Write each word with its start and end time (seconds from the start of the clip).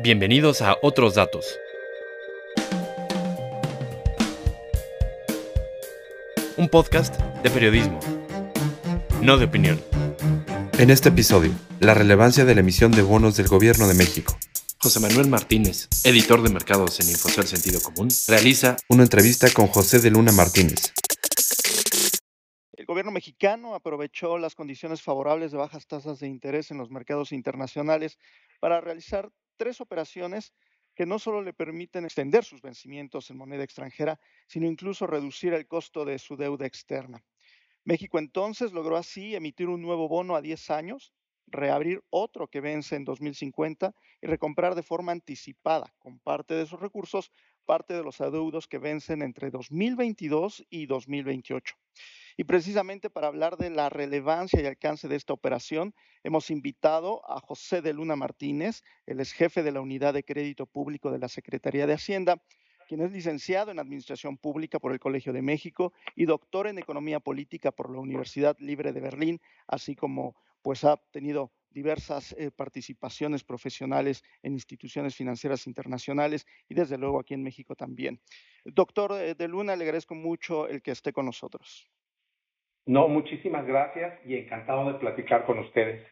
Bienvenidos 0.00 0.62
a 0.62 0.76
Otros 0.80 1.16
Datos. 1.16 1.58
Un 6.56 6.68
podcast 6.68 7.20
de 7.42 7.50
periodismo, 7.50 7.98
no 9.20 9.38
de 9.38 9.46
opinión. 9.46 9.80
En 10.78 10.90
este 10.90 11.08
episodio, 11.08 11.50
la 11.80 11.94
relevancia 11.94 12.44
de 12.44 12.54
la 12.54 12.60
emisión 12.60 12.92
de 12.92 13.02
bonos 13.02 13.36
del 13.36 13.48
Gobierno 13.48 13.88
de 13.88 13.94
México. 13.94 14.38
José 14.80 15.00
Manuel 15.00 15.26
Martínez, 15.26 15.88
editor 16.04 16.42
de 16.42 16.50
mercados 16.50 17.00
en 17.00 17.08
Infosol 17.08 17.48
Sentido 17.48 17.80
Común, 17.80 18.08
realiza 18.28 18.76
una 18.88 19.02
entrevista 19.02 19.48
con 19.52 19.66
José 19.66 19.98
de 19.98 20.12
Luna 20.12 20.30
Martínez. 20.30 20.92
El 22.70 22.86
gobierno 22.86 23.10
mexicano 23.10 23.74
aprovechó 23.74 24.38
las 24.38 24.54
condiciones 24.54 25.02
favorables 25.02 25.50
de 25.50 25.58
bajas 25.58 25.88
tasas 25.88 26.20
de 26.20 26.28
interés 26.28 26.70
en 26.70 26.78
los 26.78 26.92
mercados 26.92 27.32
internacionales 27.32 28.16
para 28.60 28.80
realizar 28.80 29.28
tres 29.58 29.82
operaciones 29.82 30.54
que 30.94 31.04
no 31.04 31.18
solo 31.18 31.42
le 31.42 31.52
permiten 31.52 32.04
extender 32.04 32.44
sus 32.44 32.62
vencimientos 32.62 33.30
en 33.30 33.36
moneda 33.36 33.62
extranjera, 33.62 34.18
sino 34.46 34.66
incluso 34.66 35.06
reducir 35.06 35.52
el 35.52 35.66
costo 35.66 36.04
de 36.04 36.18
su 36.18 36.36
deuda 36.36 36.66
externa. 36.66 37.22
México 37.84 38.18
entonces 38.18 38.72
logró 38.72 38.96
así 38.96 39.34
emitir 39.34 39.68
un 39.68 39.82
nuevo 39.82 40.08
bono 40.08 40.34
a 40.34 40.42
10 40.42 40.70
años, 40.70 41.12
reabrir 41.46 42.02
otro 42.10 42.48
que 42.48 42.60
vence 42.60 42.96
en 42.96 43.04
2050 43.04 43.94
y 44.20 44.26
recomprar 44.26 44.74
de 44.74 44.82
forma 44.82 45.12
anticipada 45.12 45.94
con 45.98 46.18
parte 46.18 46.54
de 46.54 46.66
sus 46.66 46.80
recursos 46.80 47.30
parte 47.68 47.92
de 47.92 48.02
los 48.02 48.22
adeudos 48.22 48.66
que 48.66 48.78
vencen 48.78 49.20
entre 49.20 49.50
2022 49.50 50.66
y 50.70 50.86
2028. 50.86 51.76
Y 52.40 52.44
precisamente 52.44 53.10
para 53.10 53.26
hablar 53.26 53.56
de 53.56 53.68
la 53.68 53.88
relevancia 53.88 54.62
y 54.62 54.66
alcance 54.66 55.08
de 55.08 55.16
esta 55.16 55.32
operación, 55.32 55.92
hemos 56.22 56.52
invitado 56.52 57.28
a 57.28 57.40
José 57.40 57.82
de 57.82 57.92
Luna 57.92 58.14
Martínez, 58.14 58.84
el 59.06 59.18
ex 59.18 59.32
jefe 59.32 59.64
de 59.64 59.72
la 59.72 59.80
Unidad 59.80 60.14
de 60.14 60.22
Crédito 60.22 60.64
Público 60.64 61.10
de 61.10 61.18
la 61.18 61.26
Secretaría 61.28 61.88
de 61.88 61.94
Hacienda, 61.94 62.40
quien 62.86 63.00
es 63.00 63.10
licenciado 63.10 63.72
en 63.72 63.80
Administración 63.80 64.38
Pública 64.38 64.78
por 64.78 64.92
el 64.92 65.00
Colegio 65.00 65.32
de 65.32 65.42
México 65.42 65.92
y 66.14 66.26
doctor 66.26 66.68
en 66.68 66.78
Economía 66.78 67.18
Política 67.18 67.72
por 67.72 67.90
la 67.90 67.98
Universidad 67.98 68.56
Libre 68.60 68.92
de 68.92 69.00
Berlín, 69.00 69.40
así 69.66 69.96
como 69.96 70.36
pues 70.62 70.84
ha 70.84 70.96
tenido 71.10 71.50
diversas 71.70 72.36
eh, 72.38 72.52
participaciones 72.52 73.42
profesionales 73.42 74.22
en 74.44 74.52
instituciones 74.52 75.16
financieras 75.16 75.66
internacionales 75.66 76.46
y 76.68 76.74
desde 76.74 76.98
luego 76.98 77.18
aquí 77.18 77.34
en 77.34 77.42
México 77.42 77.74
también. 77.74 78.20
Doctor 78.64 79.14
eh, 79.14 79.34
de 79.34 79.48
Luna, 79.48 79.74
le 79.74 79.82
agradezco 79.82 80.14
mucho 80.14 80.68
el 80.68 80.82
que 80.82 80.92
esté 80.92 81.12
con 81.12 81.26
nosotros. 81.26 81.90
No, 82.88 83.06
muchísimas 83.06 83.66
gracias 83.66 84.18
y 84.24 84.34
encantado 84.34 84.90
de 84.90 84.98
platicar 84.98 85.44
con 85.44 85.58
ustedes. 85.58 86.02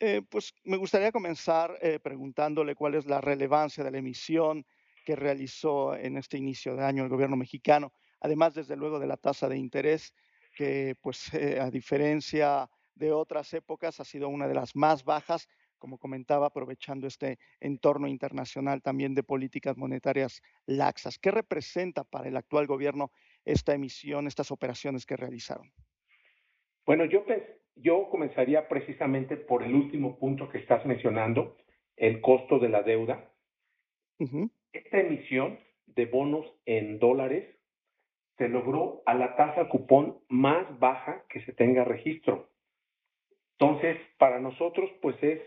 Eh, 0.00 0.20
pues 0.28 0.52
me 0.64 0.76
gustaría 0.76 1.12
comenzar 1.12 1.78
eh, 1.80 2.00
preguntándole 2.00 2.74
cuál 2.74 2.96
es 2.96 3.06
la 3.06 3.20
relevancia 3.20 3.84
de 3.84 3.92
la 3.92 3.98
emisión 3.98 4.66
que 5.04 5.14
realizó 5.14 5.94
en 5.94 6.16
este 6.16 6.36
inicio 6.36 6.74
de 6.74 6.84
año 6.84 7.04
el 7.04 7.08
gobierno 7.08 7.36
mexicano, 7.36 7.92
además 8.20 8.52
desde 8.52 8.74
luego 8.74 8.98
de 8.98 9.06
la 9.06 9.16
tasa 9.16 9.48
de 9.48 9.56
interés, 9.56 10.12
que 10.56 10.96
pues 11.00 11.32
eh, 11.34 11.60
a 11.60 11.70
diferencia 11.70 12.68
de 12.96 13.12
otras 13.12 13.54
épocas 13.54 14.00
ha 14.00 14.04
sido 14.04 14.28
una 14.28 14.48
de 14.48 14.54
las 14.54 14.74
más 14.74 15.04
bajas, 15.04 15.48
como 15.78 15.98
comentaba, 15.98 16.48
aprovechando 16.48 17.06
este 17.06 17.38
entorno 17.60 18.08
internacional 18.08 18.82
también 18.82 19.14
de 19.14 19.22
políticas 19.22 19.76
monetarias 19.76 20.42
laxas. 20.66 21.16
¿Qué 21.16 21.30
representa 21.30 22.02
para 22.02 22.26
el 22.26 22.36
actual 22.36 22.66
gobierno 22.66 23.12
esta 23.44 23.72
emisión, 23.72 24.26
estas 24.26 24.50
operaciones 24.50 25.06
que 25.06 25.16
realizaron? 25.16 25.70
Bueno, 26.86 27.04
yo, 27.06 27.24
yo 27.76 28.08
comenzaría 28.10 28.68
precisamente 28.68 29.36
por 29.36 29.62
el 29.62 29.74
último 29.74 30.18
punto 30.18 30.48
que 30.48 30.58
estás 30.58 30.84
mencionando, 30.84 31.56
el 31.96 32.20
costo 32.20 32.58
de 32.58 32.68
la 32.68 32.82
deuda. 32.82 33.30
Esta 34.72 35.00
emisión 35.00 35.58
de 35.86 36.06
bonos 36.06 36.46
en 36.66 36.98
dólares 36.98 37.56
se 38.36 38.48
logró 38.48 39.02
a 39.06 39.14
la 39.14 39.36
tasa 39.36 39.68
cupón 39.68 40.18
más 40.28 40.78
baja 40.78 41.24
que 41.28 41.40
se 41.44 41.52
tenga 41.52 41.84
registro. 41.84 42.50
Entonces, 43.58 43.96
para 44.18 44.40
nosotros, 44.40 44.90
pues 45.00 45.16
es 45.22 45.40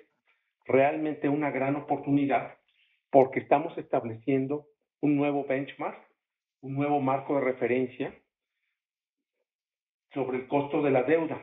realmente 0.65 1.29
una 1.29 1.51
gran 1.51 1.75
oportunidad 1.75 2.57
porque 3.09 3.39
estamos 3.39 3.77
estableciendo 3.77 4.67
un 5.01 5.15
nuevo 5.15 5.45
benchmark, 5.45 5.99
un 6.61 6.75
nuevo 6.75 6.99
marco 6.99 7.35
de 7.35 7.41
referencia 7.41 8.13
sobre 10.13 10.37
el 10.37 10.47
costo 10.47 10.81
de 10.81 10.91
la 10.91 11.03
deuda. 11.03 11.41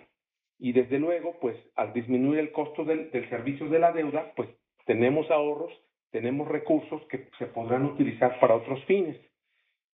Y 0.59 0.73
desde 0.73 0.99
luego, 0.99 1.39
pues 1.41 1.57
al 1.75 1.93
disminuir 1.93 2.39
el 2.39 2.53
costo 2.53 2.85
del, 2.85 3.11
servicio 3.29 3.69
de 3.69 3.79
la 3.79 3.93
deuda, 3.93 4.33
pues 4.37 4.49
tenemos 4.87 5.31
ahorros, 5.31 5.73
tenemos 6.11 6.49
recursos 6.49 7.03
que 7.07 7.29
se 7.39 7.47
podrán 7.47 7.85
utilizar 7.85 8.39
para 8.41 8.55
otros 8.55 8.85
fines. 8.85 9.17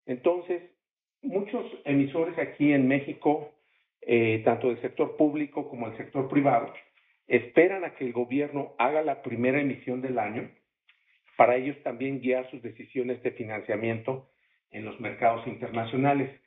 Entonces, 0.07 0.63
muchos 1.23 1.65
emisores 1.85 2.39
aquí 2.39 2.73
en 2.73 2.89
México, 2.89 3.53
eh, 4.03 4.43
tanto 4.45 4.69
del 4.69 4.81
sector 4.81 5.17
público 5.17 5.69
como 5.69 5.89
del 5.89 5.97
sector 5.97 6.29
privado, 6.29 6.73
esperan 7.27 7.85
a 7.85 7.95
que 7.95 8.05
el 8.05 8.13
gobierno 8.13 8.75
haga 8.79 9.03
la 9.03 9.23
primera 9.23 9.61
emisión 9.61 10.03
del 10.03 10.19
año 10.19 10.51
para 11.41 11.57
ellos 11.57 11.83
también 11.83 12.21
guiar 12.21 12.51
sus 12.51 12.61
decisiones 12.61 13.23
de 13.23 13.31
financiamiento 13.31 14.29
en 14.73 14.85
los 14.85 15.01
mercados 15.01 15.47
internacionales. 15.47 16.39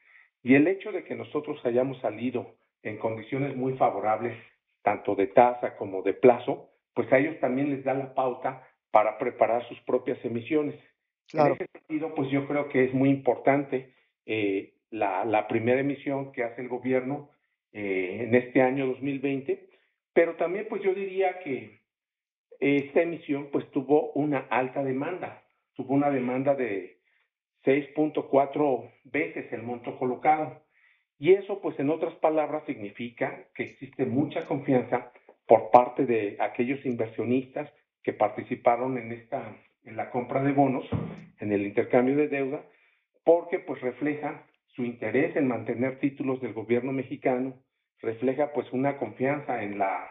Y 0.43 0.55
el 0.55 0.67
hecho 0.67 0.91
de 0.91 1.03
que 1.05 1.15
nosotros 1.15 1.59
hayamos 1.65 1.99
salido 2.01 2.55
en 2.83 2.97
condiciones 2.97 3.55
muy 3.55 3.73
favorables, 3.77 4.37
tanto 4.81 5.15
de 5.15 5.27
tasa 5.27 5.77
como 5.77 6.01
de 6.01 6.13
plazo, 6.13 6.69
pues 6.93 7.11
a 7.11 7.17
ellos 7.17 7.39
también 7.39 7.69
les 7.69 7.83
da 7.83 7.93
la 7.93 8.13
pauta 8.13 8.67
para 8.91 9.17
preparar 9.17 9.67
sus 9.69 9.79
propias 9.81 10.23
emisiones. 10.25 10.75
En 11.31 11.53
ese 11.53 11.67
sentido, 11.71 12.13
pues 12.13 12.29
yo 12.29 12.45
creo 12.47 12.67
que 12.67 12.83
es 12.83 12.93
muy 12.93 13.09
importante 13.09 13.93
eh, 14.25 14.73
la, 14.91 15.25
la, 15.25 15.47
primera 15.47 15.79
emisión 15.79 16.31
que 16.33 16.43
hace 16.43 16.61
el 16.61 16.67
gobierno 16.67 17.29
eh, 17.71 18.25
en 18.27 18.35
este 18.35 18.61
año 18.61 18.85
2020, 18.87 19.69
pero 20.13 20.35
también 20.35 20.67
pues 20.69 20.83
yo 20.83 20.93
diría 20.93 21.39
que 21.39 21.81
esta 22.59 23.01
emisión 23.01 23.49
pues 23.51 23.69
tuvo 23.71 24.11
una 24.11 24.39
alta 24.49 24.83
demanda, 24.83 25.43
tuvo 25.73 25.93
una 25.93 26.11
demanda 26.11 26.53
de 26.53 26.99
6.4 27.65 28.91
veces 29.05 29.51
el 29.53 29.63
monto 29.63 29.97
colocado. 29.97 30.61
Y 31.17 31.33
eso, 31.33 31.61
pues 31.61 31.79
en 31.79 31.89
otras 31.89 32.13
palabras, 32.15 32.63
significa 32.65 33.47
que 33.55 33.63
existe 33.63 34.05
mucha 34.05 34.45
confianza 34.45 35.11
por 35.47 35.71
parte 35.71 36.05
de 36.05 36.37
aquellos 36.39 36.85
inversionistas 36.85 37.71
que 38.01 38.13
participaron 38.13 38.97
en 38.97 39.11
esta 39.11 39.55
en 39.85 39.97
la 39.97 40.09
compra 40.11 40.41
de 40.41 40.53
bonos, 40.53 40.85
en 41.39 41.51
el 41.51 41.65
intercambio 41.65 42.15
de 42.15 42.29
deuda, 42.29 42.63
porque 43.25 43.59
pues 43.59 43.81
refleja 43.81 44.45
su 44.67 44.85
interés 44.85 45.35
en 45.35 45.47
mantener 45.47 45.99
títulos 45.99 46.39
del 46.39 46.53
gobierno 46.53 46.93
mexicano, 46.93 47.61
refleja 48.01 48.53
pues 48.53 48.71
una 48.71 48.97
confianza 48.97 49.63
en 49.63 49.77
la 49.77 50.09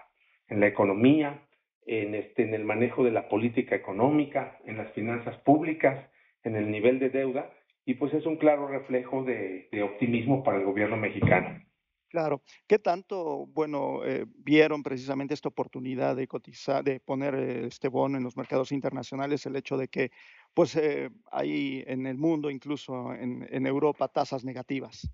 en 0.49 0.61
la 0.61 0.67
economía, 0.67 1.43
en 1.87 2.15
este 2.15 2.43
en 2.43 2.55
el 2.55 2.65
manejo 2.65 3.03
de 3.03 3.13
la 3.13 3.29
política 3.29 3.75
económica, 3.75 4.59
en 4.65 4.77
las 4.77 4.93
finanzas 4.93 5.37
públicas 5.39 6.07
en 6.45 6.57
el 6.57 6.71
nivel 6.71 6.99
de 6.99 7.11
deuda 7.11 7.51
y 7.85 7.95
pues 7.95 8.13
es 8.15 8.27
un 8.27 8.37
claro 8.37 8.69
reflejo 8.69 9.25
de, 9.25 9.69
optimismo 9.83 10.43
para 10.43 10.59
el 10.59 10.65
gobierno 10.65 10.97
mexicano. 10.97 11.61
Claro. 12.09 12.43
¿Qué 12.69 12.79
tanto, 12.79 13.47
bueno, 13.47 14.05
eh, 14.05 14.27
vieron 14.37 14.83
precisamente 14.83 15.33
esta 15.33 15.49
oportunidad 15.49 16.15
de 16.15 16.29
cotizar, 16.29 16.85
de 16.85 17.01
poner 17.01 17.35
eh, 17.35 17.67
este 17.67 17.89
bono 17.89 18.19
en 18.19 18.25
los 18.25 18.37
mercados 18.37 18.71
internacionales, 18.71 19.47
el 19.47 19.57
hecho 19.57 19.79
de 19.79 19.89
que, 19.89 20.11
pues, 20.53 20.77
eh, 20.77 21.09
hay 21.31 21.83
en 21.87 22.07
el 22.07 22.19
mundo, 22.19 22.51
incluso 22.51 23.15
en, 23.15 23.49
en, 23.51 23.67
Europa, 23.67 24.09
tasas 24.09 24.45
negativas? 24.45 25.11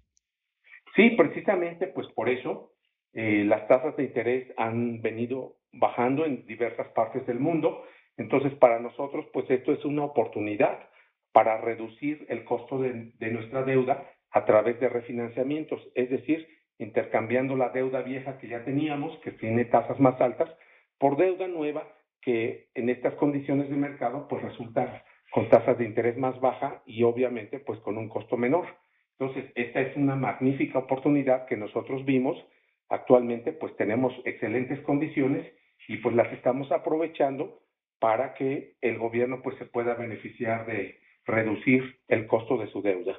Sí, 0.97 1.11
precisamente, 1.11 1.87
pues 1.87 2.09
por 2.09 2.29
eso 2.29 2.73
las 3.13 3.67
tasas 3.67 3.97
de 3.97 4.05
interés 4.05 4.53
han 4.57 5.03
venido 5.03 5.57
bajando 5.73 6.25
en 6.25 6.47
diversas 6.47 6.87
partes 6.89 7.27
del 7.27 7.41
mundo. 7.41 7.85
Entonces, 8.17 8.53
para 8.55 8.79
nosotros, 8.79 9.27
pues 9.33 9.51
esto 9.51 9.73
es 9.73 9.85
una 9.85 10.05
oportunidad 10.05 10.89
para 11.33 11.61
reducir 11.61 12.27
el 12.29 12.45
costo 12.45 12.79
de, 12.79 13.13
nuestra 13.31 13.63
deuda 13.63 14.11
a 14.31 14.45
través 14.45 14.79
de 14.81 14.89
refinanciamientos, 14.89 15.81
es 15.95 16.11
decir, 16.11 16.47
intercambiando 16.79 17.57
la 17.57 17.71
deuda 17.71 18.03
vieja 18.03 18.39
que 18.39 18.49
ya 18.49 18.65
teníamos, 18.65 19.19
que 19.21 19.33
tiene 19.33 19.65
tasas 19.65 19.99
más 20.01 20.21
altas, 20.21 20.49
por 20.99 21.17
deuda 21.17 21.49
nueva 21.49 21.87
que 22.21 22.69
en 22.75 22.89
estas 22.89 23.15
condiciones 23.15 23.69
de 23.71 23.77
mercado 23.77 24.27
pues 24.29 24.43
resulta 24.43 25.05
con 25.31 25.49
tasas 25.49 25.79
de 25.79 25.85
interés 25.85 26.17
más 26.17 26.41
baja 26.41 26.83
y 26.87 27.03
obviamente 27.03 27.61
pues 27.61 27.79
con 27.81 27.97
un 27.99 28.09
costo 28.09 28.37
menor. 28.37 28.67
Entonces, 29.19 29.51
esta 29.55 29.81
es 29.81 29.97
una 29.97 30.15
magnífica 30.15 30.79
oportunidad 30.79 31.47
que 31.47 31.57
nosotros 31.57 32.05
vimos. 32.05 32.37
Actualmente 32.89 33.53
pues 33.53 33.77
tenemos 33.77 34.13
excelentes 34.25 34.81
condiciones 34.81 35.47
y 35.89 35.99
pues 35.99 36.15
las 36.15 36.33
estamos 36.33 36.71
aprovechando 36.73 37.61
para 37.99 38.35
que 38.35 38.77
el 38.81 38.99
gobierno 38.99 39.43
pues 39.43 39.57
se 39.59 39.67
pueda 39.67 39.95
beneficiar 39.95 40.67
de, 40.67 40.99
reducir 41.29 42.01
el 42.09 42.27
costo 42.27 42.59
de 42.59 42.71
su 42.73 42.83
deuda. 42.83 43.17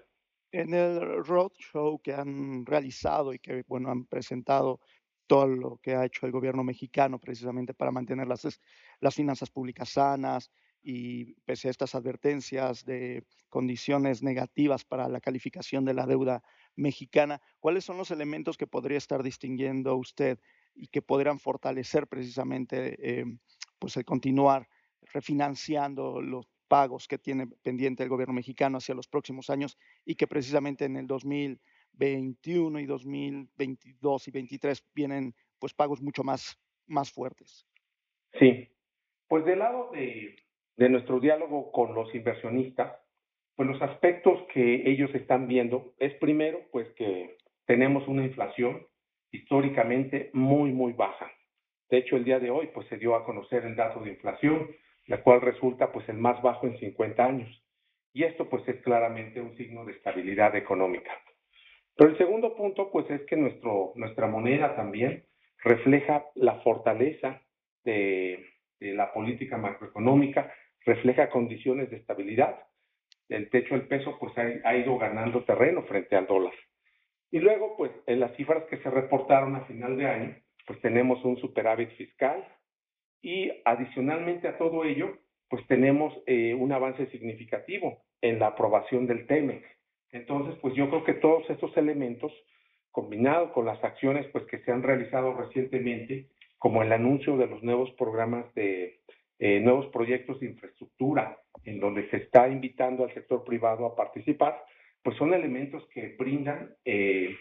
En 0.52 0.74
el 0.74 1.24
roadshow 1.24 2.02
que 2.02 2.14
han 2.14 2.66
realizado 2.66 3.34
y 3.34 3.40
que 3.40 3.64
bueno 3.68 3.90
han 3.90 4.06
presentado 4.06 4.80
todo 5.28 5.48
lo 5.48 5.78
que 5.78 5.96
ha 5.96 6.06
hecho 6.06 6.26
el 6.26 6.32
gobierno 6.32 6.64
mexicano 6.64 7.20
precisamente 7.20 7.74
para 7.74 7.92
mantener 7.92 8.28
las, 8.28 8.60
las 9.00 9.16
finanzas 9.16 9.52
públicas 9.52 9.90
sanas, 9.90 10.52
y 10.82 11.34
pese 11.46 11.68
a 11.68 11.72
estas 11.72 11.96
advertencias 11.96 12.86
de 12.86 13.26
condiciones 13.50 14.24
negativas 14.24 14.86
para 14.86 15.08
la 15.10 15.20
calificación 15.20 15.86
de 15.86 15.94
la 15.94 16.06
deuda 16.06 16.44
mexicana, 16.76 17.42
¿cuáles 17.60 17.84
son 17.84 17.98
los 17.98 18.12
elementos 18.12 18.58
que 18.58 18.68
podría 18.68 18.98
estar 18.98 19.24
distinguiendo 19.24 19.96
usted 19.96 20.40
y 20.76 20.88
que 20.88 21.02
podrían 21.02 21.40
fortalecer 21.40 22.08
precisamente 22.08 23.20
eh, 23.20 23.26
pues 23.78 23.98
el 23.98 24.06
continuar 24.06 24.70
refinanciando 25.02 26.22
los 26.22 26.48
pagos 26.70 27.08
que 27.08 27.18
tiene 27.18 27.48
pendiente 27.64 28.04
el 28.04 28.10
gobierno 28.10 28.34
mexicano 28.34 28.78
hacia 28.78 28.96
los 28.96 29.08
próximos 29.08 29.50
años 29.50 29.78
y 30.06 30.16
que 30.16 30.28
precisamente 30.28 30.86
en 30.86 30.96
el 30.96 31.08
2021 31.08 32.80
y 32.80 32.86
2022 32.86 34.28
y 34.28 34.32
2023 34.32 34.88
vienen 34.96 35.36
pues 35.60 35.74
pagos 35.74 36.02
mucho 36.02 36.24
más, 36.24 36.58
más 36.88 37.12
fuertes. 37.12 37.68
Sí, 38.40 38.70
pues 39.28 39.44
del 39.44 39.60
lado 39.60 39.90
de, 39.92 40.36
de 40.78 40.90
nuestro 40.90 41.20
diálogo 41.20 41.72
con 41.72 41.94
los 41.94 42.14
inversionistas, 42.16 42.94
pues 43.56 43.68
los 43.68 43.82
aspectos 43.82 44.40
que 44.54 44.90
ellos 44.90 45.14
están 45.14 45.48
viendo 45.48 45.94
es 45.98 46.14
primero 46.16 46.62
pues 46.72 46.88
que 46.96 47.36
tenemos 47.66 48.08
una 48.08 48.24
inflación 48.24 48.88
históricamente 49.32 50.30
muy, 50.34 50.72
muy 50.72 50.94
baja. 50.94 51.30
De 51.90 51.98
hecho, 51.98 52.16
el 52.16 52.24
día 52.24 52.40
de 52.40 52.52
hoy 52.52 52.70
pues 52.74 52.88
se 52.88 52.98
dio 52.98 53.16
a 53.16 53.26
conocer 53.26 53.66
el 53.66 53.76
dato 53.76 54.00
de 54.00 54.12
inflación, 54.12 54.70
la 55.10 55.24
cual 55.24 55.42
resulta 55.42 55.92
pues 55.92 56.08
el 56.08 56.18
más 56.18 56.40
bajo 56.44 56.68
en 56.68 56.78
50 56.78 57.26
años. 57.26 57.66
Y 58.14 58.24
esto 58.24 58.48
pues 58.48 58.66
es 58.68 58.80
claramente 58.82 59.42
un 59.42 59.58
signo 59.58 59.84
de 59.84 59.94
estabilidad 59.94 60.56
económica. 60.56 61.12
Pero 61.96 62.12
el 62.12 62.18
segundo 62.18 62.56
punto 62.56 62.92
pues 62.92 63.10
es 63.10 63.22
que 63.26 63.36
nuestro, 63.36 63.92
nuestra 63.96 64.28
moneda 64.28 64.76
también 64.76 65.26
refleja 65.64 66.26
la 66.36 66.62
fortaleza 66.62 67.42
de, 67.84 68.46
la 68.80 69.12
política 69.12 69.58
macroeconómica, 69.58 70.54
refleja 70.86 71.30
condiciones 71.30 71.90
de 71.90 71.98
estabilidad. 71.98 72.68
El 73.28 73.50
techo 73.50 73.74
del 73.74 73.88
peso 73.88 74.16
pues 74.20 74.38
ha, 74.38 74.44
ha 74.64 74.78
ido 74.78 74.98
ganando 75.00 75.44
terreno 75.44 75.84
frente 75.84 76.16
al 76.16 76.28
dólar. 76.28 76.54
Y 77.32 77.40
luego 77.40 77.76
pues 77.76 77.92
en 78.06 78.20
las 78.20 78.36
cifras 78.36 78.64
que 78.66 78.78
se 78.78 78.92
reportaron 78.92 79.56
a 79.56 79.66
final 79.66 79.98
de 79.98 80.08
año, 80.08 80.36
pues 80.68 80.80
tenemos 80.82 81.24
un 81.26 81.38
superávit 81.38 81.90
fiscal 81.98 82.48
y 83.22 83.52
adicionalmente 83.66 84.48
a 84.48 84.58
todo 84.58 84.84
ello, 84.84 85.18
pues 85.50 85.66
tenemos 85.68 86.14
eh, 86.26 86.54
un 86.54 86.72
avance 86.72 87.08
significativo 87.08 88.04
en 88.22 88.40
la 88.40 88.48
aprobación 88.48 89.08
del 89.08 89.26
TEMEX. 89.28 89.66
Entonces, 90.12 90.56
pues 90.62 90.74
yo 90.76 90.90
creo 90.90 91.04
que 91.04 91.14
todos 91.14 91.50
estos 91.50 91.76
elementos, 91.78 92.32
combinados 92.92 93.52
con 93.52 93.66
las 93.66 93.84
acciones 93.84 94.26
pues 94.32 94.46
que 94.46 94.60
se 94.60 94.72
han 94.72 94.84
realizado 94.84 95.34
recientemente, 95.34 96.28
como 96.58 96.84
el 96.84 96.92
anuncio 96.92 97.38
de 97.38 97.48
los 97.48 97.64
nuevos 97.64 97.92
programas 97.92 98.54
de 98.56 99.00
eh, 99.40 99.60
nuevos 99.62 99.88
proyectos 99.88 100.40
de 100.40 100.48
infraestructura, 100.48 101.38
en 101.64 101.80
donde 101.80 102.10
se 102.10 102.18
está 102.18 102.50
invitando 102.50 103.04
al 103.04 103.14
sector 103.14 103.44
privado 103.44 103.86
a 103.86 103.96
participar, 103.96 104.62
pues 105.04 105.16
son 105.18 105.34
elementos 105.34 105.88
que 105.94 106.16
brindan 106.18 106.76
eh, 106.84 107.36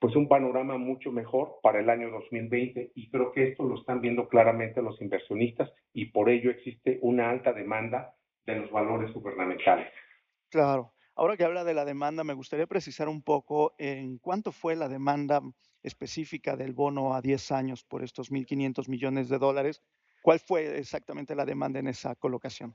pues 0.00 0.16
un 0.16 0.28
panorama 0.28 0.78
mucho 0.78 1.12
mejor 1.12 1.58
para 1.62 1.78
el 1.78 1.90
año 1.90 2.10
2020 2.10 2.92
y 2.94 3.10
creo 3.10 3.32
que 3.32 3.48
esto 3.48 3.64
lo 3.64 3.78
están 3.78 4.00
viendo 4.00 4.28
claramente 4.28 4.80
los 4.80 5.00
inversionistas 5.00 5.70
y 5.92 6.06
por 6.06 6.30
ello 6.30 6.50
existe 6.50 6.98
una 7.02 7.28
alta 7.30 7.52
demanda 7.52 8.14
de 8.46 8.56
los 8.56 8.70
valores 8.70 9.12
gubernamentales. 9.12 9.92
Claro. 10.48 10.94
Ahora 11.14 11.36
que 11.36 11.44
habla 11.44 11.64
de 11.64 11.74
la 11.74 11.84
demanda, 11.84 12.24
me 12.24 12.32
gustaría 12.32 12.66
precisar 12.66 13.10
un 13.10 13.22
poco 13.22 13.74
en 13.76 14.16
cuánto 14.18 14.52
fue 14.52 14.74
la 14.74 14.88
demanda 14.88 15.42
específica 15.82 16.56
del 16.56 16.72
bono 16.72 17.14
a 17.14 17.20
10 17.20 17.52
años 17.52 17.84
por 17.84 18.02
estos 18.02 18.32
1.500 18.32 18.88
millones 18.88 19.28
de 19.28 19.38
dólares. 19.38 19.82
¿Cuál 20.22 20.38
fue 20.38 20.78
exactamente 20.78 21.34
la 21.34 21.44
demanda 21.44 21.78
en 21.78 21.88
esa 21.88 22.14
colocación? 22.14 22.74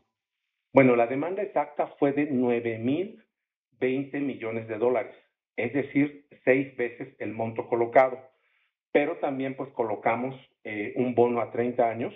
Bueno, 0.74 0.96
la 0.96 1.08
demanda 1.08 1.42
exacta 1.42 1.88
fue 1.98 2.12
de 2.12 2.30
9.020 2.30 4.22
millones 4.22 4.68
de 4.68 4.78
dólares 4.78 5.16
es 5.58 5.74
decir, 5.74 6.28
seis 6.44 6.76
veces 6.78 7.16
el 7.20 7.34
monto 7.34 7.68
colocado. 7.68 8.20
Pero 8.92 9.18
también 9.18 9.56
pues 9.56 9.70
colocamos 9.72 10.36
eh, 10.64 10.94
un 10.96 11.16
bono 11.16 11.42
a 11.42 11.52
30 11.52 11.90
años 11.90 12.14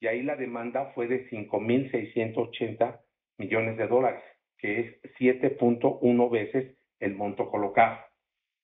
y 0.00 0.06
ahí 0.06 0.22
la 0.22 0.36
demanda 0.36 0.92
fue 0.94 1.06
de 1.06 1.28
5.680 1.30 3.00
millones 3.38 3.76
de 3.76 3.86
dólares, 3.86 4.22
que 4.58 4.80
es 4.80 5.02
7.1 5.18 6.30
veces 6.30 6.76
el 7.00 7.14
monto 7.14 7.50
colocado. 7.50 7.98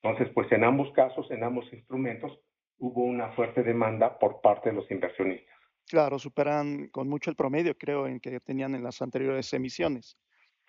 Entonces, 0.02 0.32
pues 0.34 0.50
en 0.52 0.64
ambos 0.64 0.92
casos, 0.92 1.30
en 1.30 1.42
ambos 1.42 1.70
instrumentos, 1.72 2.38
hubo 2.78 3.02
una 3.02 3.32
fuerte 3.32 3.62
demanda 3.62 4.18
por 4.18 4.40
parte 4.40 4.70
de 4.70 4.76
los 4.76 4.90
inversionistas. 4.90 5.54
Claro, 5.88 6.18
superan 6.18 6.88
con 6.88 7.08
mucho 7.08 7.30
el 7.30 7.36
promedio, 7.36 7.76
creo, 7.76 8.06
en 8.06 8.20
que 8.20 8.40
tenían 8.40 8.74
en 8.74 8.82
las 8.82 9.00
anteriores 9.02 9.52
emisiones. 9.52 10.16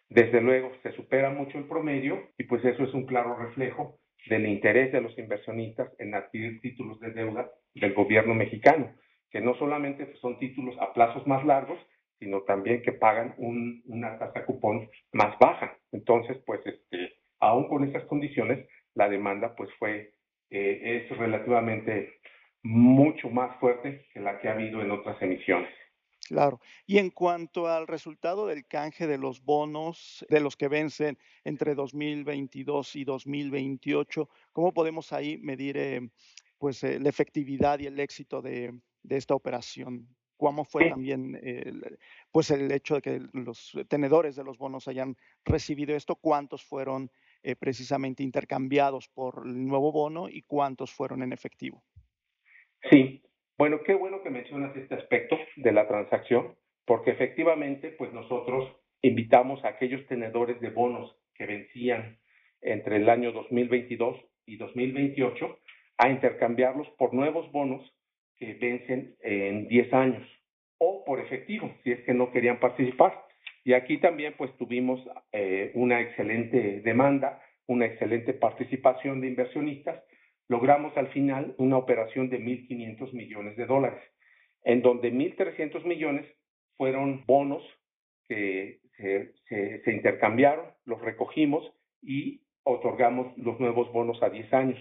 Desde 0.10 0.42
luego, 0.42 0.72
se 0.84 0.92
supera 0.94 1.30
mucho 1.30 1.58
el 1.58 1.68
promedio 1.68 2.30
y 2.38 2.46
pues 2.46 2.64
eso 2.64 2.84
es 2.84 2.94
un 2.94 3.06
claro 3.06 3.36
reflejo 3.36 4.00
del 4.30 4.48
interés 4.48 4.92
de 4.92 5.02
los 5.02 5.18
inversionistas 5.18 5.90
en 6.00 6.16
adquirir 6.16 6.62
títulos 6.62 7.00
de 7.00 7.12
deuda 7.12 7.50
del 7.74 7.94
gobierno 7.94 8.34
mexicano, 8.34 8.94
que 9.30 9.42
no 9.42 9.56
solamente 9.56 10.14
son 10.22 10.40
títulos 10.40 10.76
a 10.80 10.94
plazos 10.94 11.26
más 11.28 11.46
largos, 11.46 11.80
sino 12.20 12.42
también 12.42 12.82
que 12.82 12.94
pagan 12.94 13.36
un, 13.38 13.84
una 13.86 14.18
tasa 14.18 14.46
cupón 14.46 14.90
más 15.14 15.38
baja. 15.40 15.78
Entonces, 15.92 16.38
pues, 16.46 16.66
este, 16.66 17.14
aún 17.40 17.68
con 17.68 17.84
esas 17.84 18.04
condiciones, 18.06 18.68
la 18.96 19.10
demanda, 19.10 19.56
pues, 19.56 19.70
fue, 19.78 20.14
eh, 20.50 21.06
es 21.10 21.18
relativamente 21.18 22.20
mucho 22.64 23.30
más 23.30 23.56
fuerte 23.60 24.08
que 24.14 24.20
la 24.20 24.40
que 24.40 24.50
ha 24.50 24.54
habido 24.54 24.82
en 24.82 24.92
otras 24.92 25.22
emisiones. 25.22 25.70
Claro. 26.28 26.60
Y 26.86 26.98
en 26.98 27.10
cuanto 27.10 27.68
al 27.68 27.88
resultado 27.88 28.48
del 28.48 28.66
canje 28.66 29.08
de 29.08 29.18
los 29.18 29.44
bonos, 29.44 30.26
de 30.30 30.40
los 30.40 30.58
que 30.58 30.68
vencen 30.68 31.18
entre 31.44 31.74
2022 31.74 32.96
y 32.98 33.04
2028, 33.06 34.30
¿cómo 34.52 34.74
podemos 34.74 35.14
ahí 35.14 35.38
medir 35.38 35.78
eh, 35.78 36.10
pues, 36.58 36.84
eh, 36.84 37.00
la 37.00 37.10
efectividad 37.10 37.80
y 37.80 37.88
el 37.88 38.00
éxito 38.00 38.42
de, 38.42 38.78
de 39.04 39.18
esta 39.18 39.36
operación? 39.36 40.08
¿Cómo 40.36 40.66
fue 40.66 40.90
también 40.90 41.42
pues 42.32 42.52
el 42.52 42.72
hecho 42.72 42.94
de 42.96 43.02
que 43.02 43.22
los 43.34 43.76
tenedores 43.88 44.36
de 44.36 44.44
los 44.44 44.60
bonos 44.60 44.88
hayan 44.88 45.18
recibido 45.44 45.96
esto? 45.96 46.16
¿Cuántos 46.16 46.64
fueron 46.64 47.10
eh, 47.44 47.56
precisamente 47.56 48.24
intercambiados 48.24 49.08
por 49.08 49.44
el 49.46 49.66
nuevo 49.66 49.92
bono 49.92 50.28
y 50.28 50.42
cuántos 50.42 50.92
fueron 50.92 51.24
en 51.24 51.34
efectivo? 51.34 51.84
Sí, 52.92 53.24
bueno, 53.58 53.82
qué 53.84 53.96
bueno 53.96 54.22
que 54.22 54.30
mencionas 54.30 54.76
este 54.76 54.96
aspecto 54.96 55.38
de 55.56 55.72
la 55.72 55.88
transacción, 55.88 56.56
porque 56.86 57.12
efectivamente, 57.12 57.90
pues 57.90 58.14
nosotros 58.14 58.72
invitamos 59.02 59.64
a 59.64 59.70
aquellos 59.70 60.06
tenedores 60.08 60.60
de 60.62 60.70
bonos 60.70 61.16
que 61.34 61.46
vencían 61.46 62.18
entre 62.62 62.98
el 62.98 63.10
año 63.10 63.32
2022 63.32 64.18
y 64.46 64.58
2028 64.58 65.60
a 65.98 66.10
intercambiarlos 66.10 66.88
por 66.98 67.14
nuevos 67.14 67.52
bonos 67.52 67.82
que 68.38 68.54
vencen 68.54 69.16
en 69.22 69.68
10 69.68 69.94
años 69.94 70.28
o 70.78 71.04
por 71.06 71.20
efectivo, 71.20 71.74
si 71.84 71.92
es 71.92 72.02
que 72.02 72.14
no 72.14 72.32
querían 72.32 72.60
participar. 72.60 73.26
Y 73.64 73.74
aquí 73.74 73.98
también 73.98 74.36
pues 74.38 74.56
tuvimos 74.58 75.02
eh, 75.32 75.72
una 75.74 76.00
excelente 76.00 76.82
demanda, 76.82 77.42
una 77.66 77.86
excelente 77.86 78.34
participación 78.34 79.22
de 79.22 79.28
inversionistas 79.28 80.04
logramos 80.48 80.96
al 80.98 81.08
final 81.10 81.56
una 81.58 81.78
operación 81.78 82.30
de 82.30 82.40
1.500 82.40 83.14
millones 83.14 83.58
de 83.58 83.66
dólares, 83.66 84.02
en 84.64 84.82
donde 84.82 85.12
1.300 85.12 85.84
millones 85.86 86.26
fueron 86.78 87.26
bonos 87.26 87.64
que 88.28 88.80
se, 88.98 89.34
se, 89.48 89.82
se, 89.84 89.92
intercambiaron, 89.92 90.66
los 90.86 91.02
recogimos 91.02 91.72
y 92.02 92.42
otorgamos 92.64 93.38
los 93.38 93.60
nuevos 93.60 93.92
bonos 93.92 94.22
a 94.22 94.30
10 94.30 94.54
años. 94.54 94.80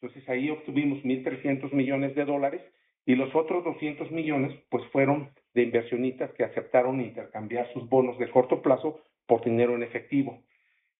Entonces 0.00 0.28
ahí 0.28 0.50
obtuvimos 0.50 1.02
1.300 1.02 1.72
millones 1.72 2.14
de 2.14 2.24
dólares 2.24 2.60
y 3.06 3.14
los 3.14 3.34
otros 3.34 3.64
200 3.64 4.10
millones 4.10 4.52
pues 4.70 4.84
fueron 4.92 5.30
de 5.54 5.62
inversionistas 5.62 6.32
que 6.32 6.44
aceptaron 6.44 7.00
intercambiar 7.00 7.72
sus 7.72 7.88
bonos 7.88 8.18
de 8.18 8.30
corto 8.30 8.60
plazo 8.62 9.00
por 9.26 9.44
dinero 9.44 9.74
en 9.74 9.82
efectivo. 9.82 10.42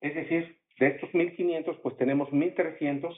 Es 0.00 0.14
decir, 0.14 0.58
de 0.78 0.88
estos 0.88 1.10
1.500 1.10 1.80
pues 1.82 1.96
tenemos 1.96 2.30
1.300 2.30 3.14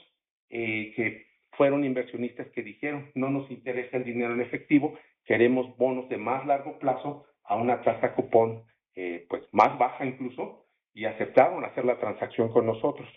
eh, 0.49 0.93
que 0.95 1.27
fueron 1.51 1.83
inversionistas 1.83 2.47
que 2.49 2.61
dijeron, 2.61 3.11
no 3.15 3.29
nos 3.29 3.49
interesa 3.49 3.97
el 3.97 4.03
dinero 4.03 4.33
en 4.33 4.41
efectivo, 4.41 4.97
queremos 5.25 5.75
bonos 5.77 6.07
de 6.09 6.17
más 6.17 6.45
largo 6.45 6.77
plazo 6.79 7.25
a 7.43 7.55
una 7.55 7.81
tasa 7.81 8.13
cupón 8.13 8.63
eh, 8.95 9.25
pues 9.29 9.43
más 9.51 9.77
baja 9.77 10.05
incluso 10.05 10.65
y 10.93 11.05
aceptaron 11.05 11.63
hacer 11.63 11.85
la 11.85 11.99
transacción 11.99 12.49
con 12.49 12.65
nosotros. 12.65 13.07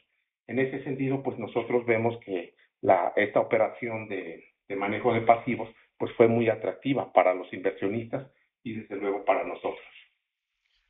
En 0.46 0.58
ese 0.58 0.82
sentido, 0.84 1.22
pues 1.22 1.38
nosotros 1.38 1.86
vemos 1.86 2.18
que 2.24 2.54
la, 2.80 3.12
esta 3.16 3.40
operación 3.40 4.08
de, 4.08 4.44
de 4.68 4.76
manejo 4.76 5.12
de 5.12 5.22
pasivos 5.22 5.68
pues 5.96 6.12
fue 6.16 6.28
muy 6.28 6.48
atractiva 6.48 7.12
para 7.12 7.34
los 7.34 7.52
inversionistas 7.52 8.30
y 8.62 8.74
desde 8.74 8.96
luego 8.96 9.24
para 9.24 9.44
nosotros. 9.44 9.80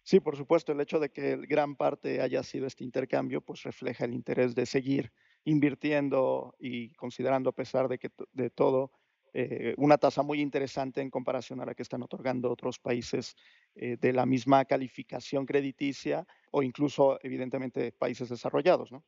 Sí, 0.02 0.20
por 0.20 0.36
supuesto, 0.36 0.72
el 0.72 0.80
hecho 0.80 0.98
de 0.98 1.10
que 1.10 1.36
gran 1.36 1.76
parte 1.76 2.20
haya 2.20 2.42
sido 2.42 2.66
este 2.66 2.84
intercambio, 2.84 3.40
pues 3.40 3.62
refleja 3.62 4.04
el 4.04 4.14
interés 4.14 4.54
de 4.54 4.66
seguir 4.66 5.12
invirtiendo 5.44 6.54
y 6.58 6.92
considerando 6.94 7.50
a 7.50 7.54
pesar 7.54 7.88
de 7.88 7.98
que 7.98 8.10
de 8.32 8.50
todo 8.50 8.90
eh, 9.32 9.74
una 9.76 9.96
tasa 9.96 10.22
muy 10.22 10.40
interesante 10.40 11.00
en 11.00 11.10
comparación 11.10 11.60
a 11.60 11.66
la 11.66 11.74
que 11.74 11.82
están 11.82 12.02
otorgando 12.02 12.50
otros 12.50 12.78
países 12.78 13.36
eh, 13.74 13.96
de 14.00 14.12
la 14.12 14.26
misma 14.26 14.64
calificación 14.64 15.46
crediticia 15.46 16.26
o 16.50 16.62
incluso, 16.62 17.18
evidentemente, 17.22 17.92
países 17.92 18.28
desarrollados, 18.28 18.90
¿no? 18.90 19.04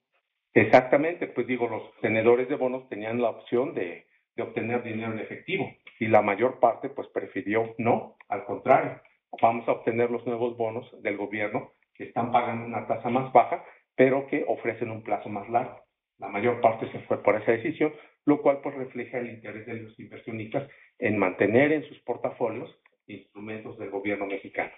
Exactamente, 0.55 1.27
pues 1.29 1.47
digo, 1.47 1.67
los 1.67 1.83
tenedores 2.01 2.49
de 2.49 2.57
bonos 2.57 2.89
tenían 2.89 3.21
la 3.21 3.31
opción 3.31 3.75
de, 3.75 4.07
de 4.37 4.43
obtener 4.43 4.83
dinero 4.83 5.13
en 5.13 5.19
efectivo 5.19 5.67
y 5.99 6.07
la 6.07 6.23
mayor 6.23 6.61
parte 6.61 6.89
pues 6.91 7.09
prefirió 7.09 7.75
no, 7.79 8.17
al 8.29 8.45
contrario, 8.45 9.01
vamos 9.41 9.67
a 9.67 9.73
obtener 9.73 10.11
los 10.11 10.27
nuevos 10.27 10.57
bonos 10.57 10.87
del 11.03 11.17
gobierno 11.17 11.73
que 11.95 12.05
están 12.05 12.33
pagando 12.33 12.67
una 12.67 12.87
tasa 12.87 13.09
más 13.09 13.33
baja, 13.33 13.65
pero 13.95 14.27
que 14.27 14.45
ofrecen 14.47 14.91
un 14.91 15.03
plazo 15.03 15.29
más 15.29 15.49
largo. 15.49 15.81
La 16.19 16.29
mayor 16.29 16.61
parte 16.61 16.91
se 16.93 17.01
fue 17.01 17.23
por 17.23 17.41
esa 17.41 17.53
decisión, 17.53 17.93
lo 18.25 18.41
cual 18.43 18.61
pues 18.63 18.75
refleja 18.77 19.19
el 19.19 19.31
interés 19.31 19.67
de 19.67 19.75
los 19.75 19.99
inversionistas 19.99 20.71
en 20.99 21.19
mantener 21.19 21.73
en 21.73 21.89
sus 21.89 21.99
portafolios 22.01 22.71
instrumentos 23.07 23.79
del 23.79 23.91
gobierno 23.91 24.27
mexicano. 24.27 24.73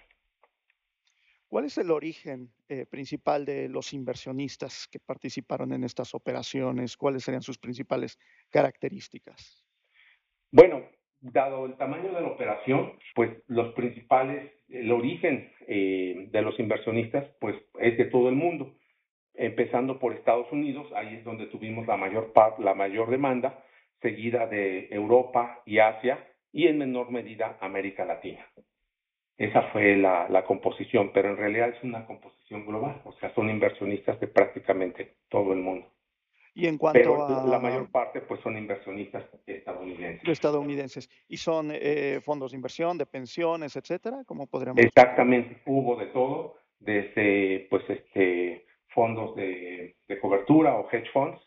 ¿Cuál 1.47 1.65
es 1.65 1.77
el 1.77 1.91
origen 1.91 2.49
eh, 2.67 2.85
principal 2.85 3.45
de 3.45 3.69
los 3.69 3.93
inversionistas 3.93 4.87
que 4.91 4.99
participaron 4.99 5.71
en 5.73 5.83
estas 5.83 6.13
operaciones? 6.15 6.97
¿Cuáles 6.97 7.23
serían 7.23 7.43
sus 7.43 7.57
principales 7.57 8.19
características? 8.49 9.63
Bueno, 10.51 10.83
dado 11.21 11.65
el 11.65 11.77
tamaño 11.77 12.11
de 12.13 12.21
la 12.21 12.27
operación, 12.27 12.93
pues 13.13 13.31
los 13.47 13.73
principales, 13.73 14.51
el 14.69 14.91
origen 14.91 15.51
eh, 15.67 16.27
de 16.31 16.41
los 16.41 16.59
inversionistas, 16.59 17.27
pues 17.39 17.55
es 17.79 17.97
de 17.97 18.05
todo 18.05 18.29
el 18.29 18.35
mundo, 18.35 18.75
empezando 19.37 19.99
por 19.99 20.13
Estados 20.13 20.51
Unidos, 20.51 20.87
ahí 20.95 21.15
es 21.15 21.23
donde 21.23 21.47
tuvimos 21.47 21.87
la 21.87 21.97
mayor 21.97 22.33
parte, 22.33 22.63
la 22.63 22.73
mayor 22.73 23.09
demanda, 23.09 23.63
seguida 24.01 24.47
de 24.47 24.87
Europa 24.91 25.61
y 25.65 25.79
Asia 25.79 26.19
y 26.51 26.67
en 26.67 26.77
menor 26.77 27.11
medida 27.11 27.57
América 27.61 28.05
Latina. 28.05 28.45
Esa 29.37 29.63
fue 29.73 29.97
la, 29.97 30.29
la, 30.29 30.45
composición, 30.45 31.11
pero 31.13 31.29
en 31.29 31.37
realidad 31.37 31.69
es 31.69 31.83
una 31.83 32.05
composición 32.05 32.65
global, 32.65 33.01
o 33.03 33.11
sea, 33.13 33.33
son 33.35 33.49
inversionistas 33.49 34.17
de 34.21 34.27
prácticamente 34.27 35.15
todo 35.27 35.51
el 35.51 35.59
mundo. 35.59 35.87
Y 36.53 36.67
en 36.67 36.77
cuanto 36.77 36.99
pero 36.99 37.27
a... 37.27 37.45
la 37.45 37.59
mayor 37.59 37.91
parte 37.91 38.21
pues 38.21 38.39
son 38.39 38.57
inversionistas 38.57 39.25
estadounidenses. 39.45 40.29
Estadounidenses. 40.29 41.09
¿Y 41.27 41.35
son 41.35 41.69
eh, 41.73 42.21
fondos 42.23 42.51
de 42.51 42.55
inversión, 42.55 42.97
de 42.97 43.05
pensiones, 43.05 43.75
etcétera? 43.75 44.23
¿Cómo 44.25 44.47
podríamos...? 44.47 44.81
Exactamente, 44.81 45.61
hubo 45.65 45.97
de 45.97 46.05
todo, 46.07 46.55
desde 46.79 47.67
pues 47.69 47.83
este 47.89 48.65
fondos 48.95 49.35
de, 49.35 49.95
de 50.07 50.19
cobertura 50.19 50.75
o 50.75 50.89
hedge 50.89 51.11
funds, 51.11 51.39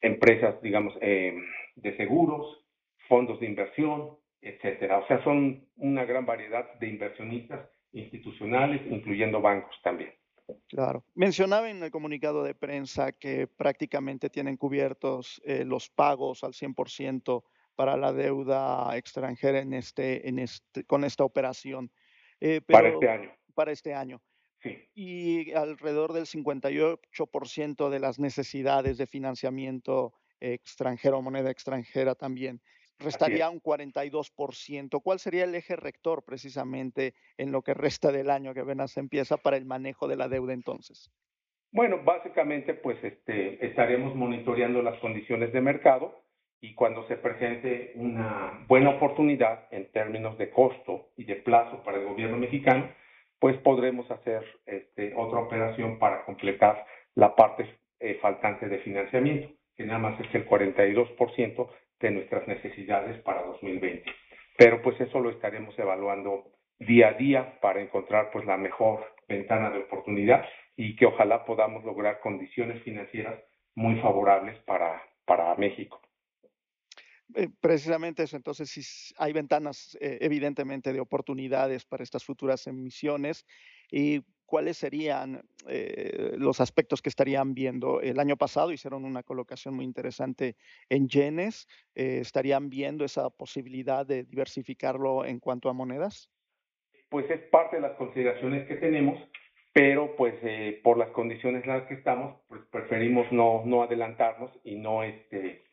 empresas, 0.00 0.60
digamos, 0.62 0.94
eh, 1.00 1.36
de 1.76 1.96
seguros, 1.96 2.64
fondos 3.08 3.38
de 3.38 3.46
inversión, 3.46 4.16
etcétera. 4.40 4.98
O 4.98 5.06
sea, 5.06 5.22
son 5.22 5.68
una 5.76 6.04
gran 6.04 6.26
variedad 6.26 6.74
de 6.80 6.88
inversionistas 6.88 7.68
institucionales, 7.92 8.82
incluyendo 8.90 9.40
bancos 9.40 9.74
también. 9.82 10.12
Claro. 10.68 11.04
Mencionaba 11.14 11.70
en 11.70 11.82
el 11.82 11.90
comunicado 11.90 12.44
de 12.44 12.54
prensa 12.54 13.12
que 13.12 13.46
prácticamente 13.46 14.30
tienen 14.30 14.56
cubiertos 14.56 15.40
eh, 15.44 15.64
los 15.64 15.90
pagos 15.90 16.44
al 16.44 16.52
100% 16.52 17.42
para 17.74 17.96
la 17.96 18.12
deuda 18.12 18.96
extranjera 18.96 19.60
en 19.60 19.74
este, 19.74 20.28
en 20.28 20.38
este, 20.38 20.84
con 20.84 21.04
esta 21.04 21.24
operación. 21.24 21.90
Eh, 22.40 22.60
pero, 22.64 22.78
para 22.78 22.88
este 22.88 23.08
año. 23.08 23.30
Para 23.54 23.72
este 23.72 23.94
año. 23.94 24.20
Sí. 24.66 24.88
Y 24.94 25.52
alrededor 25.52 26.12
del 26.12 26.26
58% 26.26 27.88
de 27.88 28.00
las 28.00 28.18
necesidades 28.18 28.98
de 28.98 29.06
financiamiento 29.06 30.14
extranjero, 30.40 31.22
moneda 31.22 31.50
extranjera 31.50 32.14
también 32.14 32.60
restaría 32.98 33.50
un 33.50 33.60
42%. 33.60 35.02
¿Cuál 35.02 35.18
sería 35.18 35.44
el 35.44 35.54
eje 35.54 35.76
rector 35.76 36.24
precisamente 36.24 37.14
en 37.36 37.52
lo 37.52 37.62
que 37.62 37.74
resta 37.74 38.12
del 38.12 38.30
año 38.30 38.54
que 38.54 38.60
apenas 38.60 38.96
empieza 38.96 39.36
para 39.36 39.56
el 39.56 39.64
manejo 39.64 40.08
de 40.08 40.16
la 40.16 40.28
deuda 40.28 40.52
entonces? 40.52 41.10
Bueno, 41.72 42.02
básicamente 42.04 42.74
pues 42.74 43.02
este, 43.02 43.64
estaremos 43.66 44.14
monitoreando 44.14 44.82
las 44.82 44.98
condiciones 45.00 45.52
de 45.52 45.60
mercado 45.60 46.14
y 46.60 46.74
cuando 46.74 47.06
se 47.06 47.16
presente 47.16 47.92
una 47.96 48.64
buena 48.66 48.90
oportunidad 48.90 49.66
en 49.70 49.90
términos 49.92 50.38
de 50.38 50.50
costo 50.50 51.10
y 51.16 51.24
de 51.24 51.36
plazo 51.36 51.82
para 51.84 51.98
el 51.98 52.06
gobierno 52.06 52.38
mexicano, 52.38 52.88
pues 53.38 53.56
podremos 53.58 54.10
hacer 54.10 54.44
este, 54.66 55.12
otra 55.16 55.40
operación 55.40 55.98
para 55.98 56.24
completar 56.24 56.84
la 57.14 57.34
parte 57.34 57.66
eh, 58.00 58.18
faltante 58.20 58.68
de 58.68 58.78
financiamiento, 58.78 59.48
que 59.76 59.84
nada 59.84 59.98
más 59.98 60.20
es 60.20 60.34
el 60.34 60.48
42% 60.48 61.68
de 62.00 62.10
nuestras 62.10 62.46
necesidades 62.46 63.20
para 63.22 63.42
2020. 63.42 64.04
Pero 64.56 64.82
pues 64.82 65.00
eso 65.00 65.20
lo 65.20 65.30
estaremos 65.30 65.78
evaluando 65.78 66.44
día 66.78 67.08
a 67.08 67.12
día 67.12 67.58
para 67.60 67.80
encontrar 67.80 68.30
pues 68.32 68.44
la 68.46 68.56
mejor 68.56 69.04
ventana 69.28 69.70
de 69.70 69.80
oportunidad 69.80 70.44
y 70.76 70.96
que 70.96 71.06
ojalá 71.06 71.44
podamos 71.44 71.84
lograr 71.84 72.20
condiciones 72.20 72.82
financieras 72.82 73.38
muy 73.74 73.96
favorables 74.00 74.58
para, 74.64 75.02
para 75.24 75.54
México. 75.56 76.00
Eh, 77.34 77.48
precisamente 77.60 78.22
eso, 78.22 78.36
entonces 78.36 78.70
si 78.70 79.14
hay 79.18 79.32
ventanas 79.32 79.96
eh, 80.00 80.18
evidentemente 80.20 80.92
de 80.92 81.00
oportunidades 81.00 81.84
para 81.84 82.04
estas 82.04 82.24
futuras 82.24 82.66
emisiones 82.66 83.44
y 83.90 84.22
cuáles 84.44 84.76
serían 84.76 85.42
eh, 85.66 86.34
los 86.38 86.60
aspectos 86.60 87.02
que 87.02 87.08
estarían 87.08 87.52
viendo. 87.52 88.00
El 88.00 88.20
año 88.20 88.36
pasado 88.36 88.70
hicieron 88.70 89.04
una 89.04 89.24
colocación 89.24 89.74
muy 89.74 89.84
interesante 89.84 90.54
en 90.88 91.08
yenes. 91.08 91.66
¿Estarían 91.94 92.70
viendo 92.70 93.04
esa 93.04 93.28
posibilidad 93.28 94.06
de 94.06 94.22
diversificarlo 94.22 95.24
en 95.24 95.40
cuanto 95.40 95.68
a 95.68 95.72
monedas? 95.72 96.30
Pues 97.08 97.28
es 97.28 97.40
parte 97.50 97.76
de 97.76 97.82
las 97.82 97.96
consideraciones 97.96 98.68
que 98.68 98.76
tenemos, 98.76 99.18
pero 99.72 100.14
pues 100.14 100.34
por 100.84 100.96
las 100.96 101.10
condiciones 101.10 101.64
en 101.64 101.70
las 101.70 101.88
que 101.88 101.94
estamos, 101.94 102.40
pues 102.46 102.60
preferimos 102.70 103.26
no, 103.32 103.64
no 103.64 103.82
adelantarnos 103.82 104.52
y 104.62 104.76
no, 104.76 105.02
este, 105.02 105.65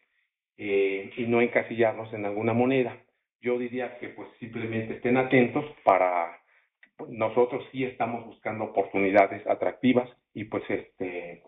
eh, 0.57 1.11
y 1.17 1.25
no 1.27 1.41
encasillarnos 1.41 2.13
en 2.13 2.25
alguna 2.25 2.53
moneda. 2.53 2.97
Yo 3.41 3.57
diría 3.57 3.97
que 3.99 4.09
pues 4.09 4.29
simplemente 4.39 4.95
estén 4.95 5.17
atentos 5.17 5.65
para 5.83 6.39
nosotros 7.09 7.63
sí 7.71 7.83
estamos 7.83 8.25
buscando 8.25 8.65
oportunidades 8.65 9.45
atractivas 9.47 10.09
y 10.33 10.45
pues 10.45 10.63
este 10.69 11.43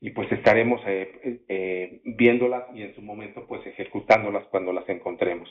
y 0.00 0.10
pues 0.10 0.30
estaremos 0.32 0.80
eh, 0.86 1.44
eh, 1.48 2.00
viéndolas 2.04 2.64
y 2.74 2.82
en 2.82 2.94
su 2.94 3.02
momento 3.02 3.46
pues 3.46 3.64
ejecutándolas 3.66 4.44
cuando 4.48 4.72
las 4.72 4.88
encontremos. 4.88 5.48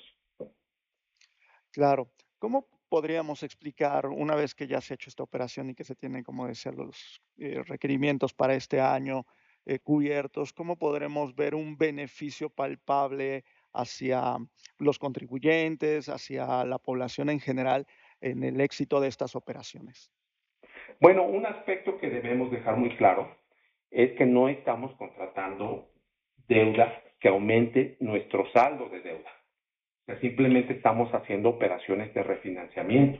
Claro. 1.71 2.11
¿Cómo 2.37 2.67
podríamos 2.89 3.43
explicar 3.43 4.07
una 4.07 4.35
vez 4.35 4.53
que 4.53 4.67
ya 4.67 4.81
se 4.81 4.93
ha 4.93 4.95
hecho 4.95 5.09
esta 5.09 5.23
operación 5.23 5.69
y 5.69 5.75
que 5.75 5.85
se 5.85 5.95
tienen, 5.95 6.23
como 6.23 6.47
decía, 6.47 6.73
los 6.73 7.21
eh, 7.37 7.63
requerimientos 7.65 8.33
para 8.33 8.53
este 8.53 8.81
año 8.81 9.25
eh, 9.65 9.79
cubiertos, 9.79 10.53
cómo 10.53 10.77
podremos 10.77 11.35
ver 11.35 11.55
un 11.55 11.77
beneficio 11.77 12.49
palpable 12.49 13.43
hacia 13.73 14.37
los 14.77 14.99
contribuyentes, 14.99 16.09
hacia 16.09 16.65
la 16.65 16.77
población 16.77 17.29
en 17.29 17.39
general 17.39 17.85
en 18.21 18.43
el 18.43 18.61
éxito 18.61 18.99
de 18.99 19.07
estas 19.07 19.35
operaciones? 19.35 20.11
Bueno, 20.99 21.23
un 21.23 21.45
aspecto 21.45 21.97
que 21.97 22.09
debemos 22.09 22.51
dejar 22.51 22.77
muy 22.77 22.95
claro 22.97 23.35
es 23.89 24.11
que 24.17 24.25
no 24.25 24.49
estamos 24.49 24.95
contratando 24.95 25.89
deuda 26.47 27.01
que 27.19 27.27
aumente 27.27 27.97
nuestro 27.99 28.49
saldo 28.51 28.89
de 28.89 29.01
deuda. 29.01 29.29
O 30.01 30.05
sea, 30.05 30.19
simplemente 30.19 30.73
estamos 30.73 31.11
haciendo 31.13 31.49
operaciones 31.49 32.13
de 32.13 32.23
refinanciamiento. 32.23 33.19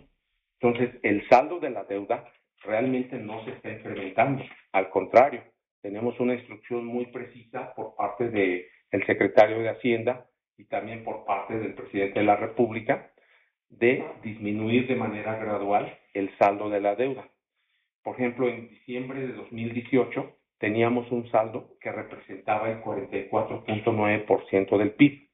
Entonces, 0.59 0.95
el 1.03 1.27
saldo 1.29 1.59
de 1.59 1.69
la 1.69 1.83
deuda 1.83 2.31
realmente 2.63 3.17
no 3.17 3.43
se 3.45 3.51
está 3.51 3.71
incrementando. 3.71 4.43
Al 4.71 4.89
contrario, 4.89 5.43
tenemos 5.81 6.19
una 6.19 6.35
instrucción 6.35 6.85
muy 6.85 7.07
precisa 7.07 7.73
por 7.75 7.95
parte 7.95 8.29
del 8.29 8.65
el 8.91 9.05
secretario 9.05 9.59
de 9.59 9.69
Hacienda 9.69 10.27
y 10.57 10.65
también 10.65 11.03
por 11.03 11.25
parte 11.25 11.57
del 11.57 11.73
presidente 11.73 12.19
de 12.19 12.25
la 12.25 12.35
República 12.35 13.11
de 13.69 14.03
disminuir 14.21 14.87
de 14.87 14.95
manera 14.95 15.37
gradual 15.37 15.97
el 16.13 16.29
saldo 16.37 16.69
de 16.69 16.81
la 16.81 16.95
deuda. 16.95 17.29
Por 18.03 18.15
ejemplo, 18.15 18.49
en 18.49 18.69
diciembre 18.69 19.25
de 19.25 19.33
2018 19.33 20.35
teníamos 20.57 21.09
un 21.11 21.29
saldo 21.31 21.77
que 21.79 21.91
representaba 21.91 22.69
el 22.69 22.81
44.9% 22.81 24.77
del 24.77 24.91
PIB. 24.91 25.29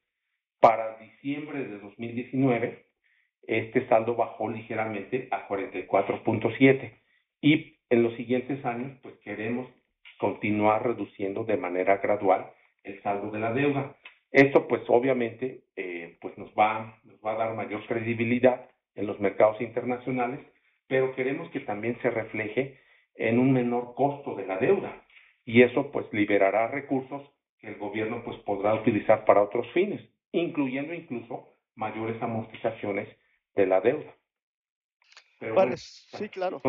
Para 0.60 0.98
diciembre 0.98 1.66
de 1.66 1.80
2019, 1.80 2.86
este 3.48 3.88
saldo 3.88 4.16
bajó 4.16 4.50
ligeramente 4.50 5.28
a 5.32 5.48
44.7 5.48 6.94
y 7.42 7.80
en 7.90 8.04
los 8.04 8.14
siguientes 8.16 8.64
años 8.66 8.98
pues 9.02 9.16
queremos 9.20 9.68
continuar 10.18 10.86
reduciendo 10.86 11.44
de 11.44 11.58
manera 11.58 11.98
gradual 11.98 12.52
el 12.84 13.02
saldo 13.02 13.32
de 13.32 13.40
la 13.40 13.54
deuda. 13.54 13.96
Esto 14.32 14.68
pues 14.68 14.82
obviamente 14.88 15.64
eh, 15.76 16.18
pues 16.22 16.38
nos 16.38 16.52
va, 16.52 17.00
nos 17.04 17.20
va 17.26 17.34
a 17.34 17.38
dar 17.38 17.56
mayor 17.56 17.86
credibilidad 17.88 18.70
en 18.96 19.08
los 19.08 19.20
mercados 19.20 19.62
internacionales, 19.62 20.40
pero 20.88 21.16
queremos 21.16 21.50
que 21.52 21.62
también 21.62 21.98
se 22.02 22.10
refleje 22.10 22.80
en 23.16 23.40
un 23.40 23.52
menor 23.52 23.94
costo 23.96 24.36
de 24.36 24.46
la 24.46 24.58
deuda 24.58 25.04
y 25.46 25.64
eso 25.64 25.92
pues 25.92 26.06
liberará 26.12 26.68
recursos 26.68 27.24
que 27.60 27.68
el 27.68 27.78
gobierno 27.78 28.24
pues 28.24 28.38
podrá 28.40 28.74
utilizar 28.76 29.26
para 29.26 29.42
otros 29.42 29.66
fines, 29.74 30.02
incluyendo 30.32 30.94
incluso 30.94 31.58
mayores 31.76 32.22
amortizaciones 32.22 33.08
de 33.56 33.66
la 33.66 33.82
deuda. 33.82 34.14
sí, 35.78 36.30
claro. 36.30 36.62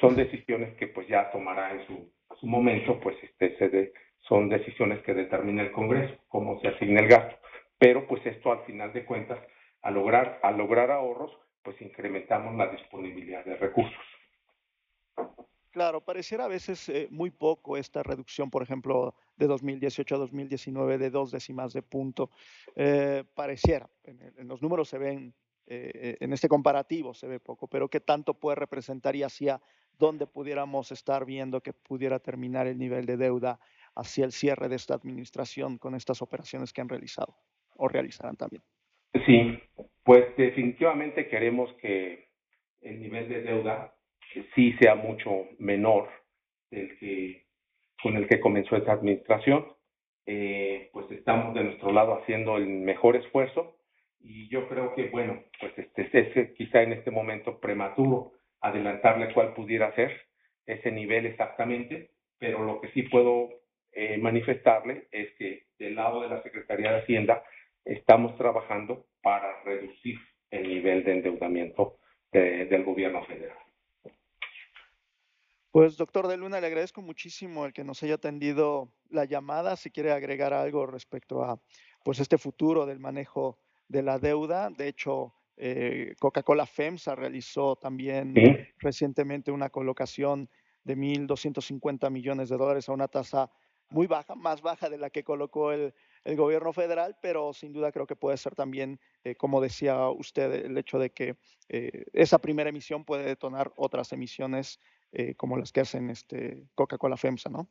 Son, 0.00 0.14
decisiones 0.14 0.74
que 0.76 0.88
pues 0.88 1.08
ya 1.08 1.30
tomará 1.30 1.72
en 1.72 1.86
su, 1.86 2.12
su 2.40 2.46
momento, 2.46 2.98
pues 3.00 3.16
este, 3.22 3.92
son 4.28 4.48
decisiones 4.48 5.02
que 5.02 5.14
determina 5.14 5.62
el 5.62 5.72
Congreso, 5.72 6.16
cómo 6.28 6.60
se 6.60 6.68
asigna 6.68 7.00
el 7.00 7.08
gasto. 7.08 7.36
Pero 7.78 8.06
pues 8.06 8.24
esto 8.26 8.52
al 8.52 8.64
final 8.64 8.92
de 8.92 9.04
cuentas, 9.04 9.38
al 9.82 9.94
lograr, 9.94 10.40
al 10.42 10.56
lograr 10.56 10.90
ahorros, 10.90 11.32
pues 11.62 11.80
incrementamos 11.82 12.54
la 12.56 12.68
disponibilidad 12.68 13.44
de 13.44 13.56
recursos. 13.56 14.04
Claro, 15.76 16.00
pareciera 16.00 16.46
a 16.46 16.48
veces 16.48 16.88
eh, 16.88 17.06
muy 17.10 17.30
poco 17.30 17.76
esta 17.76 18.02
reducción, 18.02 18.50
por 18.50 18.62
ejemplo, 18.62 19.14
de 19.36 19.46
2018 19.46 20.14
a 20.14 20.18
2019 20.18 20.96
de 20.96 21.10
dos 21.10 21.30
décimas 21.30 21.74
de 21.74 21.82
punto. 21.82 22.30
Eh, 22.74 23.24
pareciera, 23.34 23.86
en, 24.04 24.48
los 24.48 24.62
números 24.62 24.88
se 24.88 24.96
ven, 24.96 25.34
eh, 25.66 26.16
en 26.20 26.32
este 26.32 26.48
comparativo 26.48 27.12
se 27.12 27.26
ve 27.26 27.40
poco, 27.40 27.68
pero 27.68 27.90
¿qué 27.90 28.00
tanto 28.00 28.32
puede 28.32 28.54
representar 28.54 29.16
y 29.16 29.22
hacia 29.22 29.60
dónde 29.98 30.26
pudiéramos 30.26 30.92
estar 30.92 31.24
viendo 31.24 31.60
que 31.60 31.72
pudiera 31.72 32.18
terminar 32.18 32.66
el 32.66 32.78
nivel 32.78 33.06
de 33.06 33.16
deuda 33.16 33.58
hacia 33.94 34.24
el 34.24 34.32
cierre 34.32 34.68
de 34.68 34.76
esta 34.76 34.94
administración 34.94 35.78
con 35.78 35.94
estas 35.94 36.22
operaciones 36.22 36.72
que 36.72 36.80
han 36.80 36.88
realizado 36.88 37.34
o 37.76 37.88
realizarán 37.88 38.36
también? 38.36 38.62
Sí, 39.24 39.58
pues 40.04 40.36
definitivamente 40.36 41.28
queremos 41.28 41.72
que 41.74 42.28
el 42.82 43.00
nivel 43.00 43.28
de 43.28 43.42
deuda 43.42 43.94
sí 44.54 44.74
sea 44.80 44.94
mucho 44.94 45.48
menor 45.58 46.08
del 46.70 46.98
que 46.98 47.46
con 48.02 48.16
el 48.16 48.28
que 48.28 48.40
comenzó 48.40 48.76
esta 48.76 48.92
administración. 48.92 49.66
Eh, 50.26 50.90
pues 50.92 51.10
estamos 51.12 51.54
de 51.54 51.64
nuestro 51.64 51.92
lado 51.92 52.20
haciendo 52.20 52.56
el 52.56 52.66
mejor 52.66 53.16
esfuerzo 53.16 53.76
y 54.20 54.48
yo 54.48 54.68
creo 54.68 54.94
que, 54.94 55.08
bueno, 55.08 55.42
pues 55.60 55.72
este 55.78 56.40
es 56.40 56.52
quizá 56.54 56.82
en 56.82 56.92
este 56.92 57.10
momento 57.10 57.60
prematuro 57.60 58.32
adelantarle 58.60 59.32
cuál 59.32 59.54
pudiera 59.54 59.94
ser 59.94 60.12
ese 60.66 60.90
nivel 60.90 61.26
exactamente, 61.26 62.10
pero 62.38 62.64
lo 62.64 62.80
que 62.80 62.90
sí 62.92 63.02
puedo 63.02 63.48
eh, 63.92 64.18
manifestarle 64.18 65.08
es 65.10 65.32
que 65.38 65.66
del 65.78 65.94
lado 65.94 66.20
de 66.20 66.28
la 66.28 66.42
Secretaría 66.42 66.92
de 66.92 67.02
Hacienda 67.02 67.42
estamos 67.84 68.36
trabajando 68.36 69.06
para 69.22 69.62
reducir 69.62 70.18
el 70.50 70.68
nivel 70.68 71.04
de 71.04 71.12
endeudamiento 71.12 71.98
del 72.32 72.84
gobierno 72.84 73.24
federal. 73.24 73.56
Pues 75.70 75.96
doctor 75.96 76.26
de 76.26 76.36
Luna, 76.36 76.60
le 76.60 76.66
agradezco 76.66 77.00
muchísimo 77.00 77.66
el 77.66 77.72
que 77.72 77.84
nos 77.84 78.02
haya 78.02 78.14
atendido 78.14 78.92
la 79.10 79.24
llamada. 79.24 79.76
Si 79.76 79.90
quiere 79.90 80.12
agregar 80.12 80.52
algo 80.52 80.86
respecto 80.86 81.42
a 81.44 81.60
pues 82.02 82.18
este 82.18 82.38
futuro 82.38 82.86
del 82.86 82.98
manejo 82.98 83.58
de 83.88 84.02
la 84.02 84.18
deuda. 84.18 84.70
De 84.70 84.88
hecho, 84.88 85.34
eh, 85.56 86.14
Coca-Cola 86.18 86.66
FEMSA 86.66 87.14
realizó 87.14 87.76
también 87.76 88.34
recientemente 88.78 89.50
una 89.50 89.70
colocación 89.70 90.48
de 90.84 90.96
1.250 90.96 92.10
millones 92.10 92.48
de 92.48 92.56
dólares 92.56 92.88
a 92.88 92.92
una 92.92 93.08
tasa 93.08 93.50
muy 93.90 94.06
baja, 94.06 94.34
más 94.34 94.62
baja 94.62 94.88
de 94.88 94.98
la 94.98 95.10
que 95.10 95.24
colocó 95.24 95.72
el, 95.72 95.92
gobierno 96.36 96.72
federal, 96.72 97.16
pero 97.22 97.52
sin 97.52 97.72
duda 97.72 97.92
creo 97.92 98.04
que 98.04 98.16
puede 98.16 98.36
ser 98.36 98.56
también, 98.56 98.98
eh, 99.22 99.36
como 99.36 99.60
decía 99.60 100.08
usted, 100.08 100.66
el 100.66 100.76
hecho 100.76 100.98
de 100.98 101.10
que 101.10 101.36
eh, 101.68 102.04
esa 102.12 102.40
primera 102.40 102.68
emisión 102.68 103.04
puede 103.04 103.22
detonar 103.22 103.72
otras 103.76 104.12
emisiones 104.12 104.80
eh, 105.12 105.36
como 105.36 105.56
las 105.56 105.70
que 105.70 105.82
hacen 105.82 106.10
este 106.10 106.64
Coca-Cola 106.74 107.16
FEMSA, 107.16 107.48
¿no? 107.48 107.68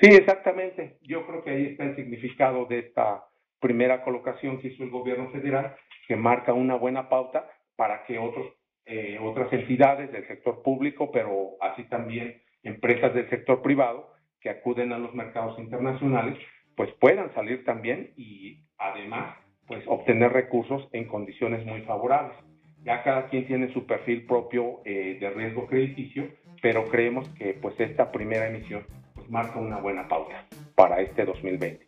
Sí, 0.00 0.08
exactamente. 0.08 0.98
Yo 1.00 1.24
creo 1.28 1.44
que 1.44 1.50
ahí 1.50 1.66
está 1.66 1.84
el 1.84 1.94
significado 1.94 2.66
de 2.66 2.80
esta 2.80 3.24
primera 3.60 4.02
colocación 4.02 4.60
que 4.60 4.68
hizo 4.68 4.82
el 4.82 4.90
gobierno 4.90 5.30
federal, 5.30 5.76
que 6.06 6.16
marca 6.16 6.52
una 6.52 6.74
buena 6.74 7.08
pauta 7.08 7.48
para 7.76 8.04
que 8.04 8.18
otros, 8.18 8.46
eh, 8.84 9.18
otras 9.20 9.52
entidades 9.52 10.10
del 10.12 10.26
sector 10.26 10.62
público, 10.62 11.10
pero 11.10 11.56
así 11.60 11.84
también 11.84 12.42
empresas 12.62 13.14
del 13.14 13.28
sector 13.30 13.62
privado 13.62 14.12
que 14.40 14.50
acuden 14.50 14.92
a 14.92 14.98
los 14.98 15.14
mercados 15.14 15.58
internacionales, 15.58 16.38
pues 16.76 16.90
puedan 17.00 17.32
salir 17.34 17.64
también 17.64 18.12
y 18.16 18.64
además 18.78 19.36
pues 19.66 19.82
obtener 19.86 20.32
recursos 20.32 20.88
en 20.92 21.06
condiciones 21.06 21.64
muy 21.66 21.82
favorables. 21.82 22.36
Ya 22.84 23.02
cada 23.02 23.28
quien 23.28 23.46
tiene 23.46 23.72
su 23.72 23.84
perfil 23.84 24.26
propio 24.26 24.80
eh, 24.84 25.18
de 25.20 25.30
riesgo 25.30 25.66
crediticio 25.66 26.28
pero 26.62 26.84
creemos 26.88 27.28
que 27.30 27.54
pues 27.54 27.78
esta 27.78 28.10
primera 28.10 28.48
emisión 28.48 28.84
pues, 29.14 29.28
marca 29.30 29.58
una 29.58 29.78
buena 29.78 30.08
pauta 30.08 30.46
para 30.74 31.00
este 31.00 31.24
2020. 31.24 31.86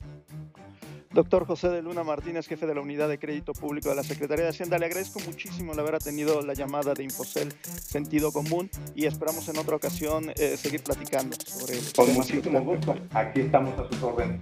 Doctor 1.18 1.46
José 1.46 1.68
de 1.70 1.82
Luna 1.82 2.04
Martínez, 2.04 2.46
jefe 2.46 2.64
de 2.64 2.76
la 2.76 2.80
Unidad 2.80 3.08
de 3.08 3.18
Crédito 3.18 3.52
Público 3.52 3.88
de 3.88 3.96
la 3.96 4.04
Secretaría 4.04 4.44
de 4.44 4.50
Hacienda, 4.50 4.78
le 4.78 4.86
agradezco 4.86 5.18
muchísimo 5.26 5.72
el 5.72 5.80
haber 5.80 5.96
atendido 5.96 6.42
la 6.42 6.54
llamada 6.54 6.94
de 6.94 7.02
Infocel 7.02 7.52
Sentido 7.60 8.30
Común 8.30 8.70
y 8.94 9.04
esperamos 9.06 9.48
en 9.48 9.58
otra 9.58 9.74
ocasión 9.74 10.30
eh, 10.36 10.56
seguir 10.56 10.84
platicando 10.84 11.36
sobre... 11.44 11.74
Con 11.96 12.14
muchísimo 12.14 12.60
gusto, 12.60 12.94
aquí 13.10 13.40
estamos 13.40 13.76
a 13.80 13.88
sus 13.88 14.00
órdenes. 14.00 14.40